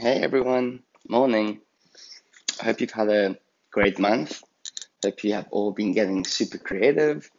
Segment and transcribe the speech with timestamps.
[0.00, 1.60] Hey everyone, morning.
[2.58, 3.36] I hope you've had a
[3.70, 4.42] great month.
[5.04, 7.30] Hope you have all been getting super creative.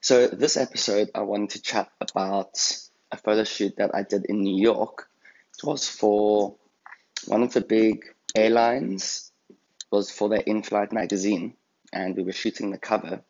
[0.00, 2.58] So, this episode, I wanted to chat about
[3.12, 5.08] a photo shoot that I did in New York.
[5.56, 6.56] It was for
[7.28, 9.56] one of the big airlines, it
[9.92, 11.54] was for their in flight magazine,
[11.92, 13.22] and we were shooting the cover.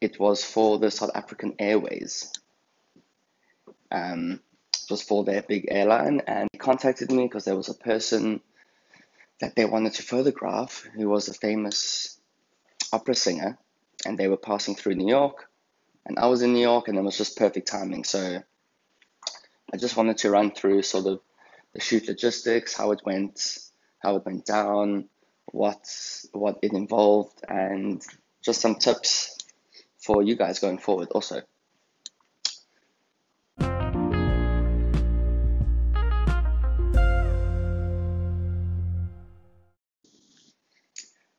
[0.00, 2.32] It was for the South African Airways.
[3.92, 4.40] Um,
[4.90, 8.40] was for their big airline, and he contacted me because there was a person
[9.40, 12.18] that they wanted to photograph who was a famous
[12.92, 13.58] opera singer,
[14.04, 15.48] and they were passing through New York,
[16.04, 18.04] and I was in New York, and it was just perfect timing.
[18.04, 18.42] So
[19.72, 21.20] I just wanted to run through sort of
[21.74, 23.58] the shoot logistics, how it went,
[23.98, 25.08] how it went down,
[25.46, 25.84] what
[26.32, 28.02] what it involved, and
[28.42, 29.36] just some tips
[29.98, 31.42] for you guys going forward also.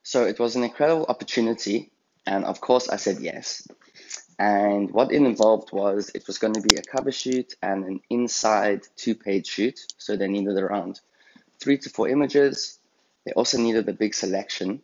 [0.08, 1.92] So it was an incredible opportunity,
[2.26, 3.68] and of course I said yes.
[4.40, 8.00] And what it involved was it was going to be a cover shoot and an
[8.10, 9.78] inside two page shoot.
[9.98, 11.02] So they needed around
[11.60, 12.80] three to four images.
[13.26, 14.82] They also needed a big selection.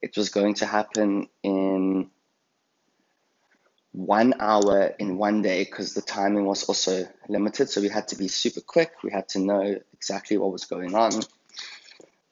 [0.00, 2.08] It was going to happen in
[3.92, 7.68] one hour in one day because the timing was also limited.
[7.68, 9.02] So we had to be super quick.
[9.02, 11.12] We had to know exactly what was going on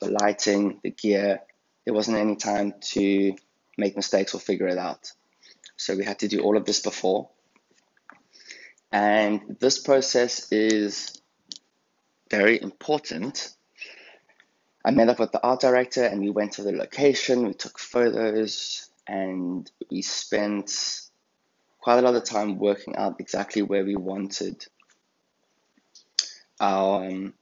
[0.00, 1.42] the lighting, the gear,
[1.84, 3.34] there wasn't any time to
[3.77, 5.12] make mistakes or figure it out.
[5.77, 7.28] So we had to do all of this before.
[8.92, 11.20] And this process is
[12.30, 13.55] very important.
[14.84, 17.78] I met up with the art director and we went to the location, we took
[17.78, 21.00] photos, and we spent
[21.80, 24.64] quite a lot of time working out exactly where we wanted
[26.61, 27.34] our, um,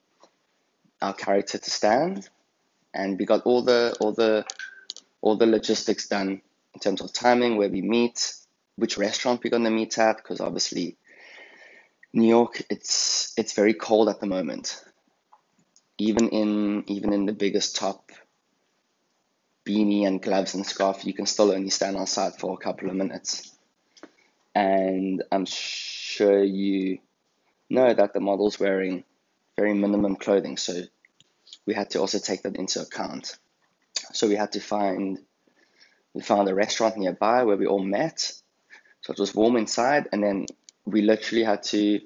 [1.02, 2.28] our character to stand
[2.94, 4.44] and we got all the all the
[5.20, 6.40] all the logistics done
[6.74, 8.34] in terms of timing, where we meet,
[8.76, 10.96] which restaurant we're gonna meet at, because obviously
[12.12, 14.82] New York, it's it's very cold at the moment.
[15.98, 18.10] Even in even in the biggest top
[19.64, 22.96] beanie and gloves and scarf, you can still only stand outside for a couple of
[22.96, 23.54] minutes.
[24.54, 26.98] And I'm sure you
[27.68, 29.04] know that the model's wearing
[29.56, 30.82] very minimum clothing, so
[31.66, 33.36] we had to also take that into account.
[34.12, 35.18] So we had to find
[36.14, 38.32] we found a restaurant nearby where we all met.
[39.02, 40.46] So it was warm inside, and then
[40.84, 42.00] we literally had to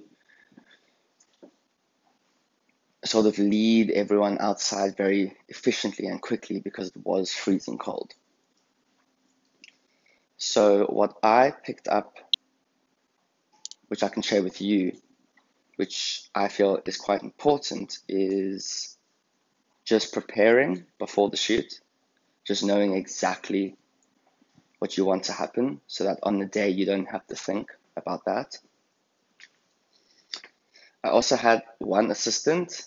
[3.05, 8.13] sort of lead everyone outside very efficiently and quickly because it was freezing cold.
[10.37, 12.17] So, what I picked up,
[13.89, 14.93] which I can share with you,
[15.77, 18.94] which I feel is quite important, is
[19.85, 21.81] just preparing before the shoot,
[22.45, 23.77] just knowing exactly
[24.79, 27.71] what you want to happen so that on the day you don't have to think
[27.97, 28.59] about that.
[31.03, 32.83] I also had one assistant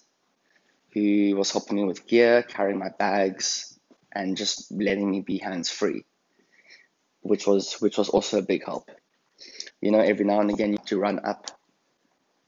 [0.94, 3.78] who was helping me with gear, carrying my bags,
[4.12, 6.04] and just letting me be hands free,
[7.22, 8.90] which was which was also a big help.
[9.82, 11.52] You know, every now and again you have to run up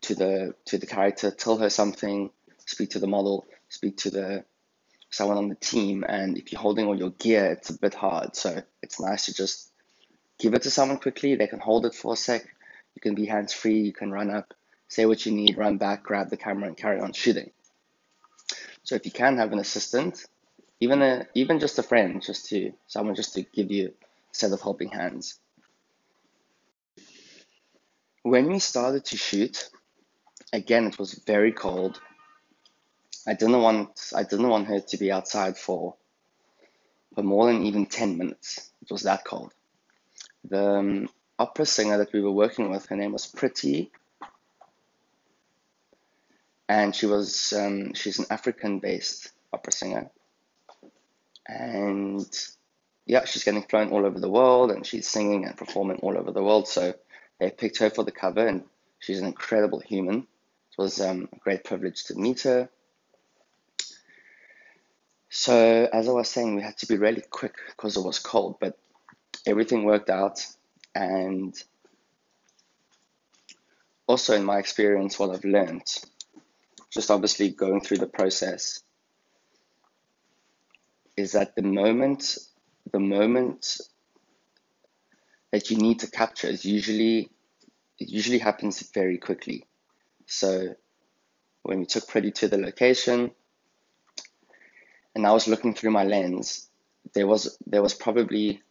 [0.02, 2.32] to the to the character, tell her something,
[2.66, 4.46] speak to the model, speak to the
[5.10, 8.36] someone on the team, and if you're holding all your gear, it's a bit hard.
[8.36, 9.72] So it's nice to just
[10.38, 11.36] give it to someone quickly.
[11.36, 12.44] They can hold it for a sec.
[12.96, 13.80] You can be hands free.
[13.82, 14.54] You can run up,
[14.88, 17.52] say what you need, run back, grab the camera, and carry on shooting.
[18.84, 20.26] So if you can have an assistant,
[20.80, 23.92] even a even just a friend, just to someone just to give you a
[24.32, 25.40] set of helping hands.
[28.24, 29.70] When we started to shoot,
[30.54, 32.00] again it was very cold
[33.30, 35.96] I didn't want I didn't want her to be outside for
[37.14, 38.72] for more than even ten minutes.
[38.82, 39.54] It was that cold.
[40.50, 43.92] The um, opera singer that we were working with, her name was Pretty,
[46.68, 50.10] and she was um, she's an African-based opera singer,
[51.48, 52.28] and
[53.06, 56.32] yeah, she's getting flown all over the world, and she's singing and performing all over
[56.32, 56.68] the world.
[56.68, 56.96] So
[57.40, 58.64] they picked her for the cover, and
[58.98, 60.22] she's an incredible human.
[60.72, 62.70] It was um, a great privilege to meet her
[65.30, 68.58] so as I was saying, we had to be really quick because it was cold,
[68.60, 68.78] but
[69.46, 70.46] everything worked out.
[70.96, 71.56] And
[74.08, 75.86] also in my experience, what I've learned,
[76.90, 78.82] just obviously going through the process,
[81.16, 82.38] is that the moment,
[82.92, 83.78] the moment
[85.52, 87.30] that you need to capture is usually,
[88.00, 89.68] it usually happens very quickly.
[90.26, 90.76] So
[91.62, 93.32] when we took Pretty to the location,
[95.20, 96.70] and I was looking through my lens,
[97.14, 98.62] there was there was probably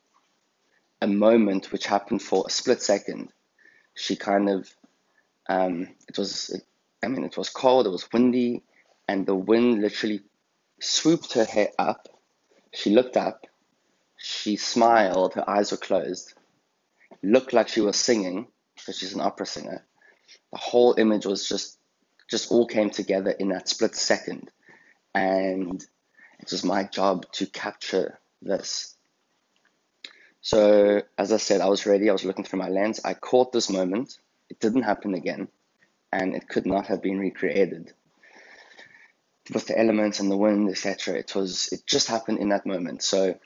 [1.03, 3.29] a moment which happened for a split second.
[3.95, 4.67] She kind of,
[5.51, 6.59] um, it was,
[7.05, 8.63] I mean, it was cold, it was windy,
[9.07, 10.23] and the wind literally
[10.81, 12.09] swooped her hair up.
[12.73, 13.47] She looked up,
[14.17, 16.33] she smiled, her eyes were closed,
[17.23, 19.85] looked like she was singing, because she's an opera singer.
[20.53, 21.79] The whole image was just,
[22.31, 24.51] just all came together in that split second.
[25.15, 25.85] And
[26.39, 28.95] it was my job to capture this.
[30.41, 32.09] So, as I said, I was ready.
[32.09, 33.01] I was looking through my lens.
[33.05, 34.19] I caught this moment.
[34.49, 35.49] It didn't happen again,
[36.13, 37.93] and it could not have been recreated
[39.53, 41.17] with the elements and the wind, etc.
[41.17, 41.69] It was.
[41.73, 43.03] It just happened in that moment.
[43.03, 43.39] So,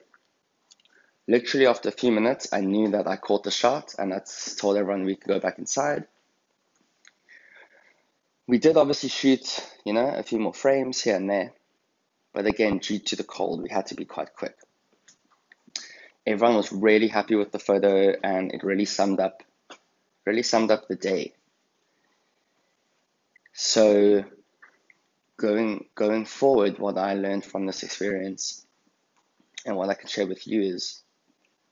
[1.26, 4.20] literally after a few minutes, I knew that I caught the shot, and I
[4.58, 6.06] told everyone we could go back inside.
[8.46, 11.52] We did obviously shoot, you know, a few more frames here and there,
[12.32, 14.56] but again, due to the cold, we had to be quite quick
[16.26, 19.42] everyone was really happy with the photo and it really summed up
[20.24, 21.32] really summed up the day.
[23.52, 24.24] So
[25.36, 28.64] going going forward what I learned from this experience
[29.66, 31.02] and what I can share with you is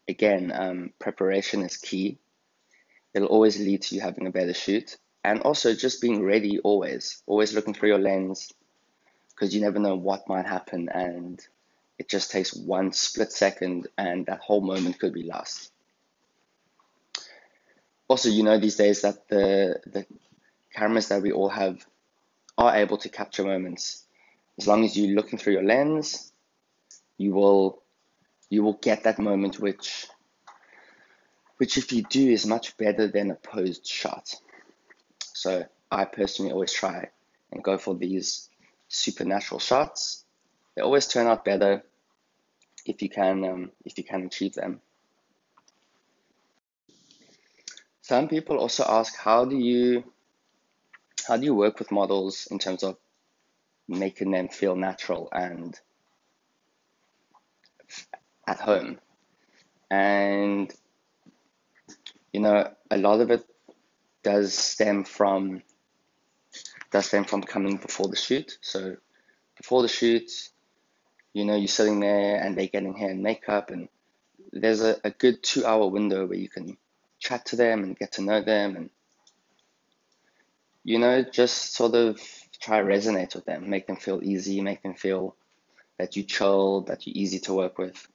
[0.09, 2.19] again um, preparation is key.
[3.15, 7.23] It'll always lead to you having a better shoot and also just being ready always,
[7.27, 8.53] always looking through your lens
[9.41, 11.41] because you never know what might happen and
[11.99, 15.73] it just takes one split second and that whole moment could be lost.
[18.07, 20.05] Also, you know these days that the the
[20.75, 21.87] cameras that we all have
[22.59, 24.05] are able to capture moments.
[24.59, 26.33] As long as you're looking through your lens,
[27.17, 27.83] you will
[28.51, 30.07] you will get that moment which
[31.57, 34.35] which if you do is much better than a posed shot.
[35.33, 37.09] So I personally always try
[37.51, 38.50] and go for these
[38.91, 40.25] supernatural shots.
[40.75, 41.83] They always turn out better
[42.85, 44.81] if you can um, if you can achieve them.
[48.03, 50.05] Some people also ask how do you
[51.27, 52.97] how do you work with models in terms of
[53.89, 55.79] making them feel natural and
[58.47, 58.99] at home
[59.91, 60.73] and
[62.33, 63.45] you know a lot of it
[64.23, 65.63] does stem from
[66.91, 68.97] does them from coming before the shoot so
[69.57, 70.51] before the shoot
[71.33, 73.89] you know, you're sitting there and they're getting hair and makeup, and
[74.53, 76.77] there's a, a good two hour window where you can
[77.19, 78.91] chat to them and get to know them and,
[80.83, 82.21] you know, just sort of
[82.61, 85.37] try to resonate with them, make them feel easy, make them feel
[85.99, 88.09] that you chill, that you're easy to work with.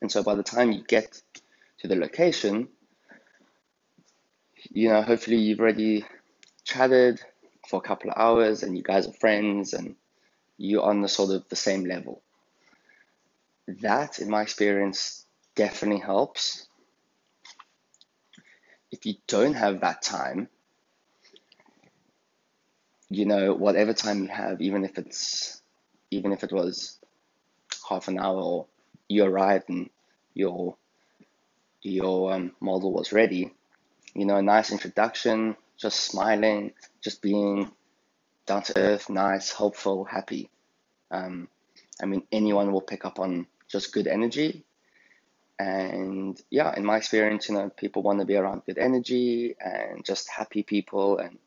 [0.00, 1.20] And so by the time you get
[1.78, 2.68] to the location,
[4.70, 6.04] you know, hopefully you've already
[6.64, 7.22] chatted
[7.68, 9.96] for a couple of hours and you guys are friends and
[10.56, 12.22] you're on the sort of the same level.
[13.82, 15.24] That, in my experience,
[15.54, 16.66] definitely helps.
[18.90, 20.48] If you don't have that time,
[23.10, 25.62] you know, whatever time you have, even if it's
[26.10, 26.98] even if it was
[27.88, 28.66] half an hour or
[29.08, 29.90] you arrived and
[30.34, 30.76] your
[31.82, 33.52] your um, model was ready,
[34.14, 36.72] you know, a nice introduction, just smiling,
[37.02, 37.70] just being
[38.46, 40.50] down to earth, nice, hopeful, happy.
[41.10, 41.48] Um,
[42.02, 44.64] I mean, anyone will pick up on just good energy.
[45.58, 50.04] And yeah, in my experience, you know, people want to be around good energy and
[50.04, 51.18] just happy people.
[51.18, 51.38] And,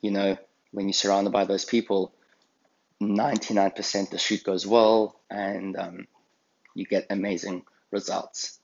[0.00, 0.36] you know,
[0.72, 2.12] when you're surrounded by those people,
[3.00, 6.06] 99% the shoot goes well and um,
[6.74, 8.58] you get amazing results.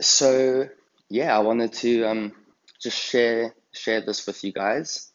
[0.00, 0.68] So,
[1.08, 2.32] yeah, I wanted to um,
[2.80, 5.12] just share share this with you guys.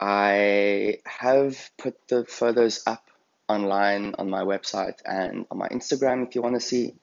[0.00, 3.04] I have put the photos up
[3.48, 6.94] online on my website and on my Instagram if you want to see.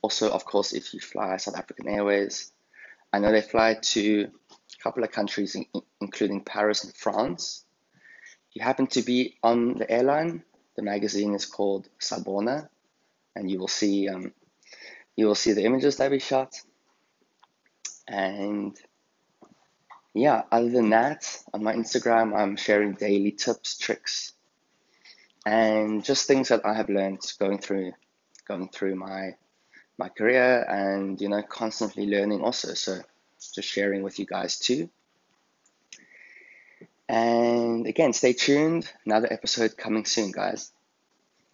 [0.00, 2.52] Also, of course, if you fly South African Airways,
[3.12, 5.56] I know they fly to a couple of countries,
[6.00, 7.64] including Paris and France.
[8.50, 10.44] If you happen to be on the airline,
[10.76, 12.68] the magazine is called Sawubona,
[13.34, 14.32] and you will see um,
[15.16, 16.54] you will see the images that we shot.
[18.08, 18.76] And
[20.14, 24.32] yeah, other than that, on my Instagram, I'm sharing daily tips, tricks,
[25.44, 27.92] and just things that I have learned going through
[28.48, 29.36] going through my
[29.98, 32.74] my career and you know constantly learning also.
[32.74, 33.00] So
[33.54, 34.88] just sharing with you guys too.
[37.08, 38.90] And again stay tuned.
[39.04, 40.72] Another episode coming soon guys.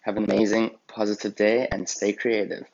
[0.01, 2.65] Have an amazing positive day and stay creative